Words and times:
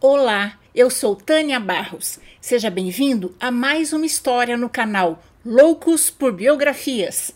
Olá, 0.00 0.56
eu 0.72 0.90
sou 0.90 1.16
Tânia 1.16 1.58
Barros. 1.58 2.20
Seja 2.40 2.70
bem-vindo 2.70 3.34
a 3.40 3.50
mais 3.50 3.92
uma 3.92 4.06
história 4.06 4.56
no 4.56 4.68
canal 4.68 5.20
Loucos 5.44 6.08
por 6.08 6.32
Biografias. 6.32 7.32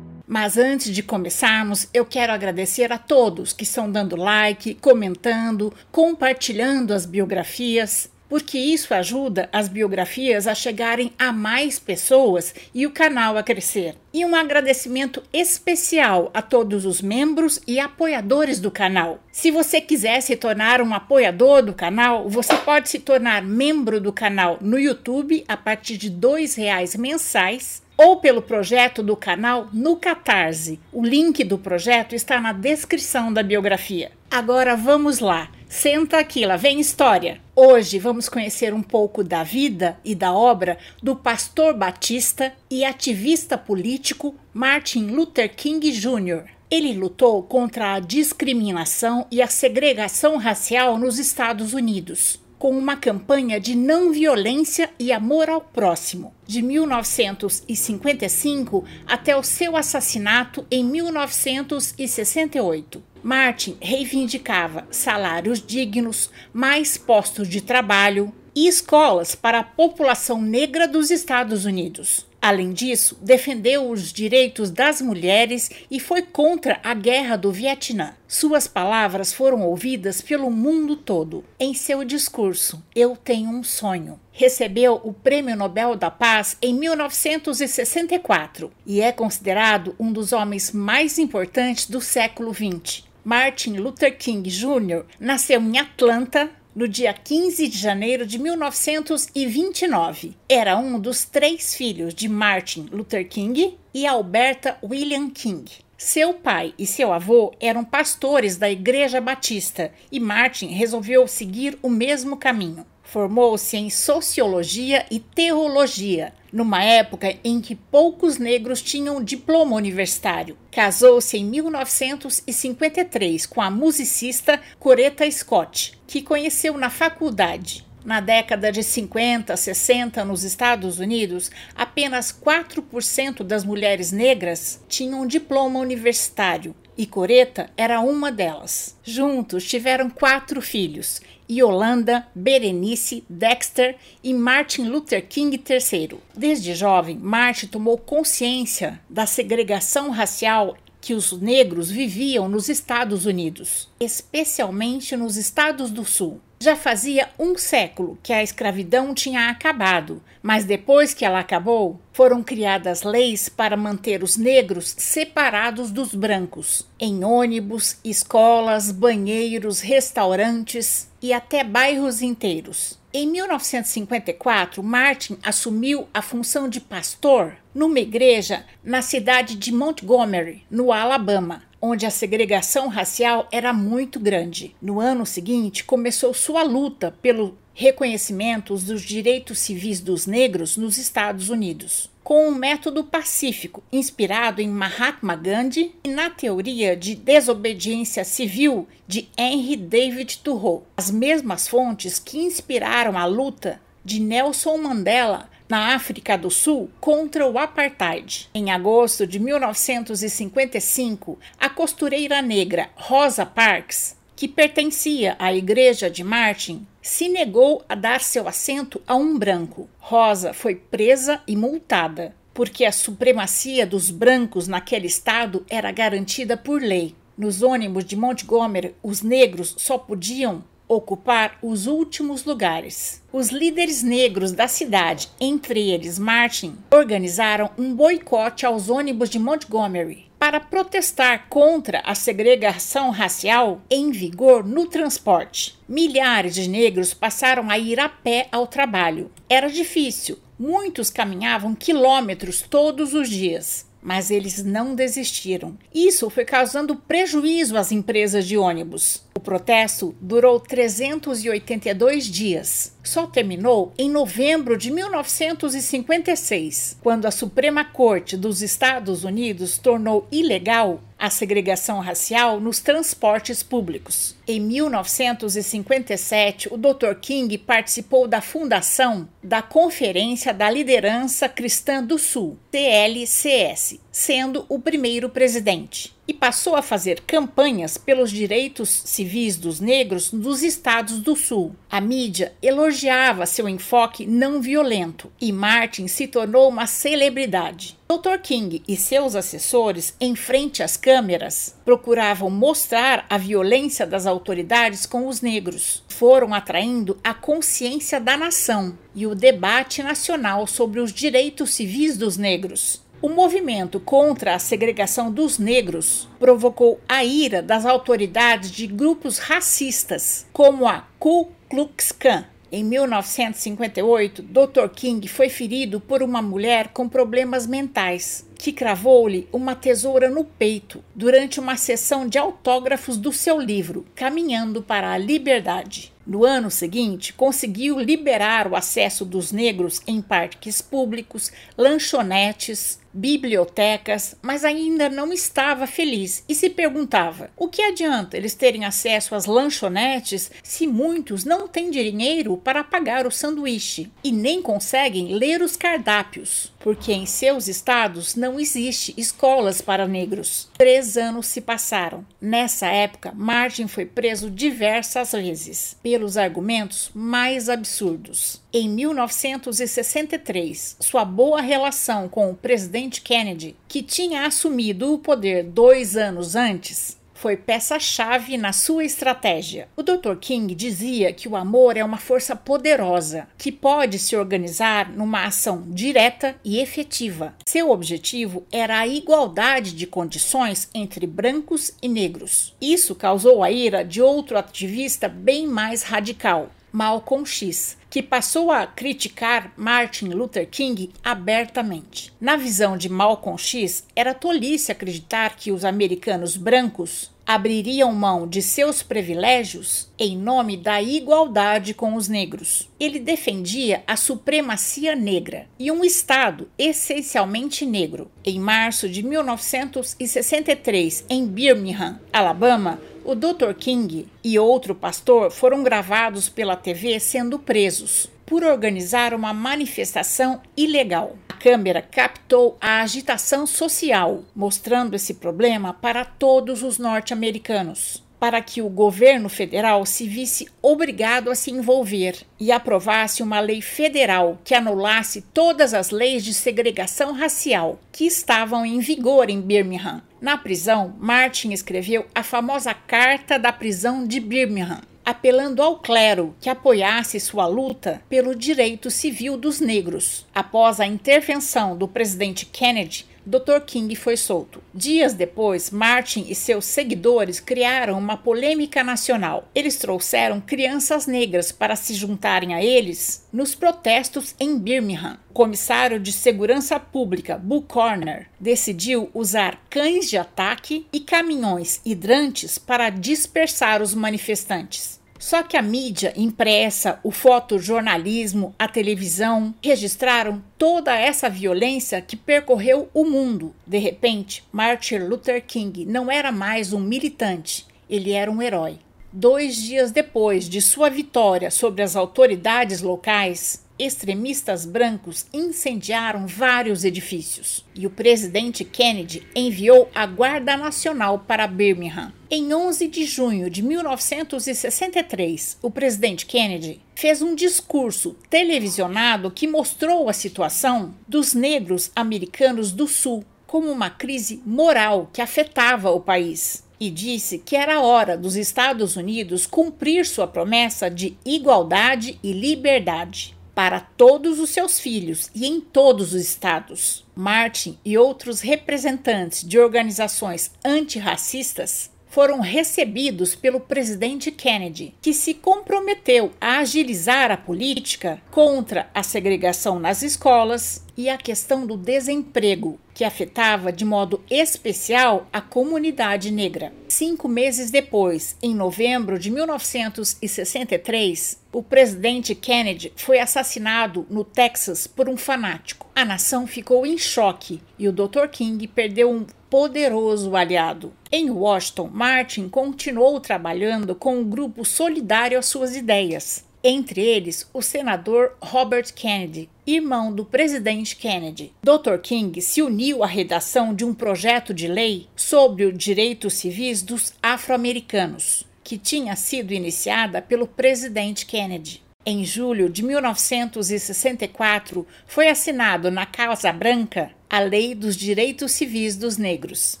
Mas 0.24 0.56
antes 0.56 0.94
de 0.94 1.02
começarmos, 1.02 1.88
eu 1.92 2.06
quero 2.06 2.32
agradecer 2.32 2.92
a 2.92 2.98
todos 2.98 3.52
que 3.52 3.64
estão 3.64 3.90
dando 3.90 4.14
like, 4.14 4.74
comentando, 4.76 5.74
compartilhando 5.90 6.94
as 6.94 7.04
biografias 7.04 8.08
porque 8.28 8.58
isso 8.58 8.94
ajuda 8.94 9.48
as 9.52 9.68
biografias 9.68 10.46
a 10.46 10.54
chegarem 10.54 11.12
a 11.18 11.32
mais 11.32 11.78
pessoas 11.78 12.54
e 12.74 12.86
o 12.86 12.90
canal 12.90 13.36
a 13.36 13.42
crescer. 13.42 13.94
E 14.12 14.24
um 14.24 14.34
agradecimento 14.34 15.22
especial 15.32 16.30
a 16.32 16.40
todos 16.40 16.84
os 16.84 17.02
membros 17.02 17.60
e 17.66 17.78
apoiadores 17.78 18.58
do 18.58 18.70
canal. 18.70 19.20
Se 19.30 19.50
você 19.50 19.80
quiser 19.80 20.20
se 20.22 20.36
tornar 20.36 20.80
um 20.80 20.94
apoiador 20.94 21.62
do 21.62 21.74
canal, 21.74 22.28
você 22.28 22.56
pode 22.56 22.88
se 22.88 22.98
tornar 22.98 23.42
membro 23.42 24.00
do 24.00 24.12
canal 24.12 24.58
no 24.60 24.78
YouTube 24.78 25.44
a 25.46 25.56
partir 25.56 25.96
de 25.96 26.08
R$ 26.08 26.46
reais 26.56 26.96
mensais 26.96 27.82
ou 27.96 28.16
pelo 28.16 28.42
projeto 28.42 29.02
do 29.02 29.16
canal 29.16 29.68
no 29.72 29.96
Catarse. 29.96 30.78
O 30.92 31.02
link 31.04 31.42
do 31.44 31.58
projeto 31.58 32.14
está 32.14 32.40
na 32.40 32.52
descrição 32.52 33.32
da 33.32 33.42
biografia. 33.42 34.12
Agora 34.30 34.76
vamos 34.76 35.18
lá. 35.18 35.48
Senta 35.68 36.18
aqui, 36.18 36.46
lá 36.46 36.56
vem 36.56 36.78
história. 36.78 37.40
Hoje 37.54 37.98
vamos 37.98 38.28
conhecer 38.28 38.72
um 38.72 38.82
pouco 38.82 39.24
da 39.24 39.42
vida 39.42 39.98
e 40.04 40.14
da 40.14 40.32
obra 40.32 40.78
do 41.02 41.16
pastor 41.16 41.74
batista 41.74 42.52
e 42.70 42.84
ativista 42.84 43.58
político 43.58 44.36
Martin 44.54 45.08
Luther 45.08 45.52
King 45.54 45.90
Jr. 45.90 46.44
Ele 46.70 46.92
lutou 46.92 47.42
contra 47.42 47.94
a 47.94 48.00
discriminação 48.00 49.26
e 49.28 49.42
a 49.42 49.48
segregação 49.48 50.36
racial 50.36 50.96
nos 50.98 51.18
Estados 51.18 51.74
Unidos 51.74 52.38
com 52.58 52.70
uma 52.70 52.96
campanha 52.96 53.60
de 53.60 53.76
não 53.76 54.10
violência 54.12 54.88
e 54.98 55.12
amor 55.12 55.50
ao 55.50 55.60
próximo, 55.60 56.32
de 56.46 56.62
1955 56.62 58.82
até 59.06 59.36
o 59.36 59.42
seu 59.42 59.76
assassinato 59.76 60.66
em 60.70 60.82
1968. 60.82 63.02
Martin 63.26 63.76
reivindicava 63.80 64.86
salários 64.88 65.60
dignos, 65.60 66.30
mais 66.52 66.96
postos 66.96 67.48
de 67.48 67.60
trabalho 67.60 68.32
e 68.54 68.68
escolas 68.68 69.34
para 69.34 69.58
a 69.58 69.64
população 69.64 70.40
negra 70.40 70.86
dos 70.86 71.10
Estados 71.10 71.64
Unidos. 71.64 72.24
Além 72.40 72.72
disso, 72.72 73.18
defendeu 73.20 73.90
os 73.90 74.12
direitos 74.12 74.70
das 74.70 75.02
mulheres 75.02 75.68
e 75.90 75.98
foi 75.98 76.22
contra 76.22 76.78
a 76.84 76.94
guerra 76.94 77.34
do 77.34 77.50
Vietnã. 77.50 78.14
Suas 78.28 78.68
palavras 78.68 79.32
foram 79.32 79.62
ouvidas 79.62 80.20
pelo 80.20 80.48
mundo 80.48 80.94
todo. 80.94 81.42
Em 81.58 81.74
seu 81.74 82.04
discurso, 82.04 82.80
Eu 82.94 83.16
Tenho 83.16 83.50
um 83.50 83.64
Sonho, 83.64 84.20
recebeu 84.30 85.00
o 85.02 85.12
Prêmio 85.12 85.56
Nobel 85.56 85.96
da 85.96 86.12
Paz 86.12 86.56
em 86.62 86.72
1964 86.72 88.70
e 88.86 89.00
é 89.00 89.10
considerado 89.10 89.96
um 89.98 90.12
dos 90.12 90.32
homens 90.32 90.70
mais 90.70 91.18
importantes 91.18 91.90
do 91.90 92.00
século 92.00 92.54
XX. 92.54 93.04
Martin 93.26 93.78
Luther 93.78 94.16
King 94.16 94.48
Jr. 94.48 95.04
nasceu 95.18 95.60
em 95.60 95.78
Atlanta, 95.78 96.48
no 96.72 96.86
dia 96.86 97.12
15 97.12 97.66
de 97.66 97.76
janeiro 97.76 98.24
de 98.24 98.38
1929. 98.38 100.36
Era 100.48 100.78
um 100.78 101.00
dos 101.00 101.24
três 101.24 101.74
filhos 101.74 102.14
de 102.14 102.28
Martin 102.28 102.86
Luther 102.92 103.28
King 103.28 103.76
e 103.92 104.06
Alberta 104.06 104.78
William 104.80 105.28
King. 105.28 105.68
Seu 105.98 106.34
pai 106.34 106.72
e 106.78 106.86
seu 106.86 107.12
avô 107.12 107.52
eram 107.58 107.84
pastores 107.84 108.56
da 108.56 108.70
Igreja 108.70 109.20
Batista 109.20 109.92
e 110.12 110.20
Martin 110.20 110.68
resolveu 110.68 111.26
seguir 111.26 111.76
o 111.82 111.88
mesmo 111.88 112.36
caminho. 112.36 112.86
Formou-se 113.06 113.76
em 113.76 113.88
sociologia 113.88 115.06
e 115.08 115.20
teologia, 115.20 116.32
numa 116.52 116.82
época 116.82 117.36
em 117.44 117.60
que 117.60 117.76
poucos 117.76 118.36
negros 118.36 118.82
tinham 118.82 119.22
diploma 119.22 119.76
universitário. 119.76 120.58
Casou-se 120.72 121.38
em 121.38 121.44
1953 121.44 123.46
com 123.46 123.62
a 123.62 123.70
musicista 123.70 124.60
Coretta 124.80 125.30
Scott, 125.30 125.96
que 126.04 126.20
conheceu 126.20 126.76
na 126.76 126.90
faculdade. 126.90 127.86
Na 128.04 128.20
década 128.20 128.72
de 128.72 128.82
50, 128.82 129.56
60, 129.56 130.24
nos 130.24 130.42
Estados 130.42 130.98
Unidos, 130.98 131.48
apenas 131.76 132.32
4% 132.32 133.44
das 133.44 133.64
mulheres 133.64 134.10
negras 134.10 134.80
tinham 134.88 135.24
diploma 135.26 135.78
universitário 135.78 136.74
e 136.96 137.06
Coreta 137.06 137.70
era 137.76 138.00
uma 138.00 138.32
delas. 138.32 138.96
Juntos 139.04 139.64
tiveram 139.64 140.08
quatro 140.08 140.60
filhos: 140.62 141.20
Yolanda, 141.50 142.26
Berenice, 142.34 143.24
Dexter 143.28 143.96
e 144.22 144.32
Martin 144.32 144.84
Luther 144.88 145.26
King 145.26 145.62
III. 145.68 146.18
Desde 146.34 146.74
jovem, 146.74 147.16
Martin 147.16 147.66
tomou 147.66 147.98
consciência 147.98 149.00
da 149.08 149.26
segregação 149.26 150.10
racial 150.10 150.76
que 151.00 151.14
os 151.14 151.30
negros 151.32 151.88
viviam 151.88 152.48
nos 152.48 152.68
Estados 152.68 153.26
Unidos, 153.26 153.88
especialmente 154.00 155.16
nos 155.16 155.36
estados 155.36 155.90
do 155.90 156.04
Sul. 156.04 156.40
Já 156.58 156.74
fazia 156.74 157.28
um 157.38 157.58
século 157.58 158.18
que 158.22 158.32
a 158.32 158.42
escravidão 158.42 159.12
tinha 159.12 159.50
acabado, 159.50 160.22
mas 160.42 160.64
depois 160.64 161.12
que 161.12 161.22
ela 161.22 161.40
acabou, 161.40 162.00
foram 162.14 162.42
criadas 162.42 163.02
leis 163.02 163.46
para 163.48 163.76
manter 163.76 164.22
os 164.22 164.38
negros 164.38 164.94
separados 164.96 165.90
dos 165.90 166.14
brancos, 166.14 166.88
em 166.98 167.22
ônibus, 167.22 167.98
escolas, 168.02 168.90
banheiros, 168.90 169.80
restaurantes 169.80 171.10
e 171.20 171.30
até 171.30 171.62
bairros 171.62 172.22
inteiros. 172.22 172.98
Em 173.12 173.26
1954, 173.26 174.82
Martin 174.82 175.38
assumiu 175.42 176.08
a 176.12 176.22
função 176.22 176.68
de 176.68 176.80
pastor 176.80 177.56
numa 177.74 178.00
igreja 178.00 178.64
na 178.82 179.02
cidade 179.02 179.56
de 179.56 179.72
Montgomery, 179.72 180.64
no 180.70 180.90
Alabama, 180.90 181.62
onde 181.86 182.04
a 182.04 182.10
segregação 182.10 182.88
racial 182.88 183.48
era 183.52 183.72
muito 183.72 184.18
grande. 184.18 184.74
No 184.82 185.00
ano 185.00 185.24
seguinte, 185.24 185.84
começou 185.84 186.34
sua 186.34 186.62
luta 186.62 187.14
pelo 187.22 187.56
reconhecimento 187.72 188.76
dos 188.76 189.02
direitos 189.02 189.58
civis 189.60 190.00
dos 190.00 190.26
negros 190.26 190.76
nos 190.76 190.98
Estados 190.98 191.48
Unidos, 191.48 192.10
com 192.24 192.48
um 192.48 192.54
método 192.54 193.04
pacífico 193.04 193.84
inspirado 193.92 194.60
em 194.60 194.68
Mahatma 194.68 195.36
Gandhi 195.36 195.94
e 196.02 196.08
na 196.08 196.28
teoria 196.28 196.96
de 196.96 197.14
desobediência 197.14 198.24
civil 198.24 198.88
de 199.06 199.28
Henry 199.38 199.76
David 199.76 200.38
Thoreau, 200.38 200.86
as 200.96 201.10
mesmas 201.10 201.68
fontes 201.68 202.18
que 202.18 202.38
inspiraram 202.38 203.16
a 203.16 203.26
luta 203.26 203.80
de 204.04 204.18
Nelson 204.18 204.78
Mandela 204.78 205.48
na 205.68 205.94
África 205.94 206.36
do 206.36 206.50
Sul 206.50 206.90
contra 207.00 207.46
o 207.46 207.58
apartheid. 207.58 208.48
Em 208.54 208.70
agosto 208.70 209.26
de 209.26 209.38
1955, 209.38 211.38
a 211.58 211.68
costureira 211.68 212.40
negra 212.40 212.90
Rosa 212.94 213.44
Parks, 213.44 214.16
que 214.34 214.46
pertencia 214.46 215.34
à 215.38 215.54
igreja 215.54 216.10
de 216.10 216.22
Martin, 216.22 216.86
se 217.00 217.28
negou 217.28 217.84
a 217.88 217.94
dar 217.94 218.20
seu 218.20 218.46
assento 218.46 219.00
a 219.06 219.14
um 219.14 219.38
branco. 219.38 219.88
Rosa 219.98 220.52
foi 220.52 220.74
presa 220.74 221.40
e 221.46 221.56
multada, 221.56 222.34
porque 222.52 222.84
a 222.84 222.92
supremacia 222.92 223.86
dos 223.86 224.10
brancos 224.10 224.68
naquele 224.68 225.06
estado 225.06 225.64
era 225.68 225.92
garantida 225.92 226.56
por 226.56 226.82
lei. 226.82 227.14
Nos 227.36 227.62
ônibus 227.62 228.04
de 228.04 228.16
Montgomery, 228.16 228.94
os 229.02 229.22
negros 229.22 229.74
só 229.76 229.98
podiam 229.98 230.64
ocupar 230.88 231.58
os 231.62 231.86
últimos 231.86 232.44
lugares. 232.44 233.22
Os 233.32 233.48
líderes 233.48 234.02
negros 234.02 234.52
da 234.52 234.68
cidade, 234.68 235.28
entre 235.40 235.90
eles 235.90 236.18
Martin, 236.18 236.76
organizaram 236.90 237.70
um 237.76 237.94
boicote 237.94 238.64
aos 238.64 238.88
ônibus 238.88 239.28
de 239.28 239.38
Montgomery 239.38 240.26
para 240.38 240.60
protestar 240.60 241.48
contra 241.48 242.00
a 242.00 242.14
segregação 242.14 243.10
racial 243.10 243.80
em 243.90 244.10
vigor 244.10 244.64
no 244.64 244.86
transporte. 244.86 245.78
Milhares 245.88 246.54
de 246.54 246.68
negros 246.68 247.14
passaram 247.14 247.70
a 247.70 247.78
ir 247.78 247.98
a 247.98 248.08
pé 248.08 248.48
ao 248.52 248.66
trabalho. 248.66 249.30
Era 249.48 249.68
difícil, 249.68 250.38
muitos 250.58 251.10
caminhavam 251.10 251.74
quilômetros 251.74 252.62
todos 252.62 253.14
os 253.14 253.28
dias 253.28 253.86
mas 254.06 254.30
eles 254.30 254.62
não 254.62 254.94
desistiram. 254.94 255.76
Isso 255.92 256.30
foi 256.30 256.44
causando 256.44 256.94
prejuízo 256.94 257.76
às 257.76 257.90
empresas 257.90 258.46
de 258.46 258.56
ônibus. 258.56 259.25
Protesto 259.46 260.14
durou 260.20 260.58
382 260.58 262.24
dias. 262.24 262.92
só 263.04 263.28
terminou 263.28 263.92
em 263.96 264.10
novembro 264.10 264.76
de 264.76 264.90
1956, 264.90 266.96
quando 267.00 267.26
a 267.26 267.30
Suprema 267.30 267.84
Corte 267.84 268.36
dos 268.36 268.60
Estados 268.60 269.22
Unidos 269.22 269.78
tornou 269.78 270.26
ilegal 270.32 271.00
a 271.16 271.30
segregação 271.30 272.00
racial 272.00 272.58
nos 272.58 272.80
transportes 272.80 273.62
públicos. 273.62 274.34
Em 274.48 274.58
1957, 274.58 276.74
o 276.74 276.76
Dr. 276.76 277.14
King 277.20 277.56
participou 277.56 278.26
da 278.26 278.40
fundação 278.40 279.28
da 279.40 279.62
Conferência 279.62 280.52
da 280.52 280.68
Liderança 280.68 281.48
Cristã 281.48 282.02
do 282.02 282.18
Sul, 282.18 282.58
CLCS, 282.72 284.00
sendo 284.10 284.66
o 284.68 284.80
primeiro 284.80 285.28
presidente 285.28 286.15
e 286.26 286.34
passou 286.34 286.74
a 286.74 286.82
fazer 286.82 287.20
campanhas 287.26 287.96
pelos 287.96 288.30
direitos 288.30 288.88
civis 288.88 289.56
dos 289.56 289.80
negros 289.80 290.32
nos 290.32 290.62
estados 290.62 291.20
do 291.20 291.36
Sul. 291.36 291.74
A 291.90 292.00
mídia 292.00 292.52
elogiava 292.60 293.46
seu 293.46 293.68
enfoque 293.68 294.26
não 294.26 294.60
violento 294.60 295.30
e 295.40 295.52
Martin 295.52 296.08
se 296.08 296.26
tornou 296.26 296.68
uma 296.68 296.86
celebridade. 296.86 297.96
Dr. 298.08 298.38
King 298.40 298.82
e 298.86 298.96
seus 298.96 299.34
assessores, 299.34 300.14
em 300.20 300.36
frente 300.36 300.80
às 300.80 300.96
câmeras, 300.96 301.76
procuravam 301.84 302.48
mostrar 302.48 303.26
a 303.28 303.36
violência 303.36 304.06
das 304.06 304.26
autoridades 304.26 305.06
com 305.06 305.26
os 305.26 305.40
negros. 305.40 306.04
Foram 306.08 306.54
atraindo 306.54 307.18
a 307.24 307.34
consciência 307.34 308.20
da 308.20 308.36
nação 308.36 308.96
e 309.12 309.26
o 309.26 309.34
debate 309.34 310.04
nacional 310.04 310.68
sobre 310.68 311.00
os 311.00 311.12
direitos 311.12 311.74
civis 311.74 312.16
dos 312.16 312.36
negros. 312.36 313.04
O 313.22 313.30
movimento 313.30 313.98
contra 313.98 314.54
a 314.54 314.58
segregação 314.58 315.32
dos 315.32 315.58
negros 315.58 316.28
provocou 316.38 317.00
a 317.08 317.24
ira 317.24 317.62
das 317.62 317.86
autoridades 317.86 318.70
de 318.70 318.86
grupos 318.86 319.38
racistas, 319.38 320.46
como 320.52 320.86
a 320.86 321.08
Ku 321.18 321.48
Klux 321.68 322.12
Klan. 322.12 322.44
Em 322.70 322.84
1958, 322.84 324.42
Dr. 324.42 324.88
King 324.94 325.26
foi 325.28 325.48
ferido 325.48 325.98
por 325.98 326.22
uma 326.22 326.42
mulher 326.42 326.88
com 326.88 327.08
problemas 327.08 327.66
mentais, 327.66 328.46
que 328.58 328.70
cravou-lhe 328.70 329.48
uma 329.50 329.74
tesoura 329.74 330.28
no 330.28 330.44
peito 330.44 331.02
durante 331.14 331.58
uma 331.58 331.76
sessão 331.76 332.28
de 332.28 332.36
autógrafos 332.36 333.16
do 333.16 333.32
seu 333.32 333.58
livro 333.58 334.04
Caminhando 334.14 334.82
para 334.82 335.12
a 335.12 335.18
Liberdade. 335.18 336.12
No 336.26 336.44
ano 336.44 336.70
seguinte, 336.70 337.32
conseguiu 337.32 338.00
liberar 338.00 338.66
o 338.66 338.74
acesso 338.74 339.24
dos 339.24 339.52
negros 339.52 340.00
em 340.06 340.20
parques 340.20 340.82
públicos, 340.82 341.52
lanchonetes, 341.78 342.98
bibliotecas, 343.16 344.36
mas 344.42 344.62
ainda 344.62 345.08
não 345.08 345.32
estava 345.32 345.86
feliz 345.86 346.44
e 346.48 346.54
se 346.54 346.68
perguntava: 346.68 347.50
o 347.56 347.68
que 347.68 347.82
adianta 347.82 348.36
eles 348.36 348.54
terem 348.54 348.84
acesso 348.84 349.34
às 349.34 349.46
lanchonetes 349.46 350.50
se 350.62 350.86
muitos 350.86 351.44
não 351.44 351.66
têm 351.66 351.90
dinheiro 351.90 352.56
para 352.58 352.84
pagar 352.84 353.26
o 353.26 353.30
sanduíche 353.30 354.10
e 354.22 354.30
nem 354.30 354.60
conseguem 354.60 355.34
ler 355.34 355.62
os 355.62 355.76
cardápios? 355.76 356.72
Porque 356.78 357.12
em 357.12 357.26
seus 357.26 357.66
estados 357.66 358.36
não 358.36 358.60
existe 358.60 359.14
escolas 359.16 359.80
para 359.80 360.06
negros. 360.06 360.68
Três 360.76 361.16
anos 361.16 361.46
se 361.46 361.60
passaram. 361.60 362.24
Nessa 362.40 362.86
época, 362.86 363.32
Martin 363.34 363.88
foi 363.88 364.04
preso 364.04 364.50
diversas 364.50 365.32
vezes 365.32 365.96
pelos 366.16 366.38
argumentos 366.38 367.10
mais 367.14 367.68
absurdos. 367.68 368.62
Em 368.72 368.88
1963, 368.88 370.96
sua 370.98 371.26
boa 371.26 371.60
relação 371.60 372.26
com 372.26 372.50
o 372.50 372.54
presidente 372.54 373.20
Kennedy, 373.20 373.76
que 373.86 374.02
tinha 374.02 374.46
assumido 374.46 375.12
o 375.12 375.18
poder 375.18 375.62
dois 375.62 376.16
anos 376.16 376.56
antes, 376.56 377.18
foi 377.36 377.56
peça-chave 377.56 378.56
na 378.56 378.72
sua 378.72 379.04
estratégia. 379.04 379.88
O 379.96 380.02
Dr. 380.02 380.36
King 380.40 380.74
dizia 380.74 381.32
que 381.32 381.48
o 381.48 381.56
amor 381.56 381.96
é 381.96 382.04
uma 382.04 382.18
força 382.18 382.56
poderosa 382.56 383.46
que 383.56 383.70
pode 383.70 384.18
se 384.18 384.36
organizar 384.36 385.10
numa 385.10 385.44
ação 385.44 385.84
direta 385.88 386.56
e 386.64 386.80
efetiva. 386.80 387.54
Seu 387.64 387.90
objetivo 387.90 388.64
era 388.72 388.98
a 388.98 389.06
igualdade 389.06 389.92
de 389.92 390.06
condições 390.06 390.88
entre 390.94 391.26
brancos 391.26 391.92
e 392.02 392.08
negros. 392.08 392.74
Isso 392.80 393.14
causou 393.14 393.62
a 393.62 393.70
ira 393.70 394.04
de 394.04 394.22
outro 394.22 394.58
ativista 394.58 395.28
bem 395.28 395.66
mais 395.66 396.02
radical, 396.02 396.70
Malcolm 396.96 397.44
X, 397.44 397.98
que 398.08 398.22
passou 398.22 398.72
a 398.72 398.86
criticar 398.86 399.70
Martin 399.76 400.28
Luther 400.28 400.66
King 400.66 401.12
abertamente. 401.22 402.32
Na 402.40 402.56
visão 402.56 402.96
de 402.96 403.10
Malcolm 403.10 403.58
X, 403.58 404.06
era 404.16 404.32
tolice 404.32 404.90
acreditar 404.90 405.56
que 405.56 405.70
os 405.70 405.84
americanos 405.84 406.56
brancos 406.56 407.30
abririam 407.46 408.12
mão 408.12 408.48
de 408.48 408.60
seus 408.60 409.02
privilégios 409.02 410.10
em 410.18 410.36
nome 410.36 410.76
da 410.76 411.00
igualdade 411.00 411.94
com 411.94 412.14
os 412.14 412.28
negros. 412.28 412.90
Ele 412.98 413.20
defendia 413.20 414.02
a 414.06 414.16
supremacia 414.16 415.14
negra 415.14 415.68
e 415.78 415.92
um 415.92 416.04
Estado 416.04 416.68
essencialmente 416.76 417.86
negro. 417.86 418.30
Em 418.44 418.58
março 418.58 419.08
de 419.08 419.22
1963, 419.22 421.24
em 421.28 421.46
Birmingham, 421.46 422.18
Alabama, 422.32 423.00
o 423.24 423.34
Dr. 423.34 423.72
King 423.78 424.26
e 424.42 424.58
outro 424.58 424.94
pastor 424.94 425.50
foram 425.50 425.82
gravados 425.82 426.48
pela 426.48 426.76
TV 426.76 427.20
sendo 427.20 427.58
presos 427.58 428.30
por 428.46 428.62
organizar 428.62 429.34
uma 429.34 429.52
manifestação 429.52 430.62
ilegal. 430.76 431.36
A 431.48 431.54
câmera 431.54 432.00
captou 432.00 432.78
a 432.80 433.02
agitação 433.02 433.66
social, 433.66 434.44
mostrando 434.54 435.14
esse 435.14 435.34
problema 435.34 435.92
para 435.92 436.24
todos 436.24 436.82
os 436.82 436.98
norte-americanos 436.98 438.24
para 438.38 438.60
que 438.60 438.82
o 438.82 438.88
governo 438.88 439.48
federal 439.48 440.04
se 440.04 440.26
visse 440.26 440.68
obrigado 440.82 441.50
a 441.50 441.54
se 441.54 441.70
envolver 441.70 442.36
e 442.60 442.70
aprovasse 442.70 443.42
uma 443.42 443.60
lei 443.60 443.80
federal 443.80 444.58
que 444.64 444.74
anulasse 444.74 445.40
todas 445.40 445.94
as 445.94 446.10
leis 446.10 446.44
de 446.44 446.52
segregação 446.52 447.32
racial 447.32 447.98
que 448.12 448.26
estavam 448.26 448.84
em 448.84 448.98
vigor 449.00 449.48
em 449.48 449.60
Birmingham. 449.60 450.22
Na 450.40 450.56
prisão, 450.56 451.14
Martin 451.18 451.72
escreveu 451.72 452.26
a 452.34 452.42
famosa 452.42 452.92
Carta 452.92 453.58
da 453.58 453.72
Prisão 453.72 454.26
de 454.26 454.38
Birmingham, 454.38 455.00
apelando 455.26 455.82
ao 455.82 455.98
clero 455.98 456.54
que 456.60 456.70
apoiasse 456.70 457.40
sua 457.40 457.66
luta 457.66 458.22
pelo 458.28 458.54
direito 458.54 459.10
civil 459.10 459.56
dos 459.56 459.80
negros. 459.80 460.46
Após 460.54 461.00
a 461.00 461.06
intervenção 461.06 461.98
do 461.98 462.06
presidente 462.06 462.64
Kennedy, 462.64 463.26
Dr. 463.46 463.80
King 463.86 464.16
foi 464.16 464.36
solto. 464.36 464.82
Dias 464.92 465.32
depois, 465.32 465.92
Martin 465.92 466.46
e 466.48 466.54
seus 466.54 466.84
seguidores 466.84 467.60
criaram 467.60 468.18
uma 468.18 468.36
polêmica 468.36 469.04
nacional. 469.04 469.68
Eles 469.72 469.96
trouxeram 469.96 470.60
crianças 470.60 471.28
negras 471.28 471.70
para 471.70 471.94
se 471.94 472.12
juntarem 472.12 472.74
a 472.74 472.82
eles 472.82 473.46
nos 473.52 473.72
protestos 473.72 474.52
em 474.58 474.76
Birmingham. 474.76 475.38
O 475.48 475.54
comissário 475.54 476.18
de 476.18 476.32
Segurança 476.32 476.98
Pública, 476.98 477.56
Bull 477.56 477.82
Corner, 477.82 478.48
decidiu 478.58 479.30
usar 479.32 479.80
cães 479.88 480.28
de 480.28 480.36
ataque 480.36 481.06
e 481.12 481.20
caminhões 481.20 482.00
hidrantes 482.04 482.78
para 482.78 483.10
dispersar 483.10 484.02
os 484.02 484.12
manifestantes. 484.12 485.15
Só 485.38 485.62
que 485.62 485.76
a 485.76 485.82
mídia 485.82 486.32
impressa, 486.36 487.20
o 487.22 487.30
fotojornalismo, 487.30 488.74
a 488.78 488.88
televisão 488.88 489.74
registraram 489.82 490.62
toda 490.78 491.16
essa 491.16 491.48
violência 491.48 492.20
que 492.20 492.36
percorreu 492.36 493.08
o 493.14 493.24
mundo. 493.24 493.74
De 493.86 493.98
repente, 493.98 494.64
Martin 494.72 495.18
Luther 495.18 495.62
King 495.64 496.04
não 496.04 496.30
era 496.30 496.50
mais 496.50 496.92
um 496.92 497.00
militante, 497.00 497.86
ele 498.08 498.32
era 498.32 498.50
um 498.50 498.62
herói. 498.62 498.98
Dois 499.32 499.76
dias 499.76 500.10
depois 500.10 500.68
de 500.68 500.80
sua 500.80 501.10
vitória 501.10 501.70
sobre 501.70 502.02
as 502.02 502.16
autoridades 502.16 503.02
locais, 503.02 503.84
extremistas 503.98 504.84
brancos 504.84 505.46
incendiaram 505.52 506.46
vários 506.46 507.04
edifícios. 507.04 507.84
E 507.94 508.06
o 508.06 508.10
presidente 508.10 508.84
Kennedy 508.84 509.46
enviou 509.54 510.08
a 510.14 510.26
Guarda 510.26 510.76
Nacional 510.76 511.38
para 511.40 511.66
Birmingham. 511.66 512.32
Em 512.50 512.72
11 512.72 513.08
de 513.08 513.24
junho 513.24 513.68
de 513.70 513.82
1963, 513.82 515.78
o 515.82 515.90
presidente 515.90 516.46
Kennedy 516.46 517.00
fez 517.14 517.42
um 517.42 517.54
discurso 517.54 518.36
televisionado 518.48 519.50
que 519.50 519.66
mostrou 519.66 520.28
a 520.28 520.32
situação 520.32 521.14
dos 521.26 521.54
negros 521.54 522.12
americanos 522.14 522.92
do 522.92 523.08
Sul 523.08 523.44
como 523.66 523.90
uma 523.90 524.10
crise 524.10 524.62
moral 524.64 525.28
que 525.32 525.42
afetava 525.42 526.10
o 526.10 526.20
país. 526.20 526.84
E 526.98 527.10
disse 527.10 527.58
que 527.58 527.76
era 527.76 528.00
hora 528.00 528.38
dos 528.38 528.56
Estados 528.56 529.16
Unidos 529.16 529.66
cumprir 529.66 530.24
sua 530.24 530.46
promessa 530.46 531.10
de 531.10 531.36
igualdade 531.44 532.38
e 532.42 532.52
liberdade 532.52 533.55
para 533.76 534.00
todos 534.00 534.58
os 534.58 534.70
seus 534.70 534.98
filhos 534.98 535.50
e 535.54 535.66
em 535.66 535.82
todos 535.82 536.32
os 536.32 536.40
estados. 536.40 537.26
Martin 537.34 537.98
e 538.02 538.16
outros 538.16 538.62
representantes 538.62 539.62
de 539.62 539.78
organizações 539.78 540.70
antirracistas 540.82 542.10
foram 542.26 542.60
recebidos 542.60 543.54
pelo 543.54 543.78
presidente 543.78 544.50
Kennedy, 544.50 545.14
que 545.20 545.34
se 545.34 545.52
comprometeu 545.52 546.52
a 546.58 546.78
agilizar 546.78 547.50
a 547.50 547.56
política 547.58 548.40
contra 548.50 549.10
a 549.14 549.22
segregação 549.22 549.98
nas 549.98 550.22
escolas, 550.22 551.04
e 551.16 551.30
a 551.30 551.38
questão 551.38 551.86
do 551.86 551.96
desemprego, 551.96 553.00
que 553.14 553.24
afetava 553.24 553.90
de 553.90 554.04
modo 554.04 554.42
especial 554.50 555.46
a 555.52 555.60
comunidade 555.60 556.50
negra. 556.50 556.92
Cinco 557.08 557.48
meses 557.48 557.90
depois, 557.90 558.56
em 558.62 558.74
novembro 558.74 559.38
de 559.38 559.50
1963, 559.50 561.58
o 561.72 561.82
presidente 561.82 562.54
Kennedy 562.54 563.12
foi 563.16 563.38
assassinado 563.38 564.26
no 564.28 564.44
Texas 564.44 565.06
por 565.06 565.28
um 565.28 565.36
fanático. 565.36 566.06
A 566.14 566.24
nação 566.24 566.66
ficou 566.66 567.06
em 567.06 567.16
choque 567.16 567.80
e 567.98 568.08
o 568.08 568.12
Dr. 568.12 568.48
King 568.50 568.86
perdeu 568.86 569.30
um 569.30 569.46
poderoso 569.70 570.54
aliado. 570.54 571.12
Em 571.30 571.50
Washington, 571.50 572.10
Martin 572.12 572.68
continuou 572.68 573.40
trabalhando 573.40 574.14
com 574.14 574.38
um 574.38 574.44
grupo 574.44 574.84
solidário 574.84 575.58
às 575.58 575.66
suas 575.66 575.96
ideias 575.96 576.65
entre 576.86 577.20
eles 577.20 577.68
o 577.74 577.82
senador 577.82 578.56
Robert 578.62 579.12
Kennedy, 579.12 579.68
irmão 579.84 580.32
do 580.32 580.44
presidente 580.44 581.16
Kennedy. 581.16 581.72
Dr. 581.82 582.18
King 582.22 582.62
se 582.62 582.80
uniu 582.80 583.24
à 583.24 583.26
redação 583.26 583.92
de 583.92 584.04
um 584.04 584.14
projeto 584.14 584.72
de 584.72 584.86
lei 584.86 585.26
sobre 585.34 585.84
os 585.84 585.98
direitos 585.98 586.54
civis 586.54 587.02
dos 587.02 587.34
afro-americanos, 587.42 588.64
que 588.84 588.96
tinha 588.96 589.34
sido 589.34 589.74
iniciada 589.74 590.40
pelo 590.40 590.68
presidente 590.68 591.44
Kennedy. 591.44 592.04
Em 592.24 592.44
julho 592.44 592.88
de 592.88 593.04
1964, 593.04 595.04
foi 595.26 595.48
assinado 595.48 596.08
na 596.10 596.24
Casa 596.24 596.72
Branca 596.72 597.32
a 597.48 597.60
Lei 597.60 597.94
dos 597.94 598.16
Direitos 598.16 598.72
Civis 598.72 599.16
dos 599.16 599.36
Negros, 599.36 600.00